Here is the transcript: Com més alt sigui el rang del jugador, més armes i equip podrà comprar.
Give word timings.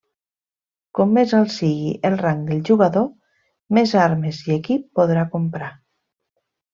Com 0.99 1.11
més 1.17 1.33
alt 1.39 1.51
sigui 1.55 1.91
el 2.09 2.15
rang 2.23 2.41
del 2.49 2.63
jugador, 2.71 3.05
més 3.79 3.93
armes 4.07 4.41
i 4.49 4.55
equip 4.59 4.89
podrà 5.01 5.27
comprar. 5.39 5.69